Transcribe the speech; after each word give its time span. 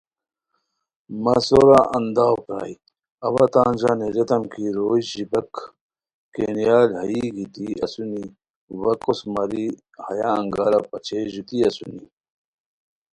مہ 1.23 1.35
سورا 1.47 1.79
انداؤ 1.97 2.35
پرائے 2.45 2.73
اواتان 3.27 3.71
ژانہ 3.81 4.07
ریتام 4.15 4.43
کی 4.53 4.63
روئے 4.75 5.01
ژیباک 5.11 5.51
(کینیبال) 6.33 6.89
ہایی 6.99 7.21
گیتی 7.35 7.67
اسونی 7.85 8.23
وا 8.81 8.93
کوس 9.03 9.19
ماری 9.33 9.65
ہیا 10.05 10.29
انگارہ 10.41 10.79
پاچئے 10.89 11.19
ژوتی 11.33 11.57
اسونی 11.67 12.05